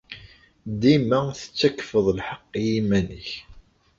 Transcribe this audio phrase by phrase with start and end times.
[0.79, 3.33] Dima tettakfeḍ lḥeqq i yiman-nnem.